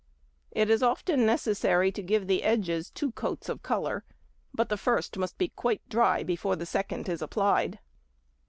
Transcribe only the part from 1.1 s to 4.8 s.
necessary to give the edges two coats of colour, but the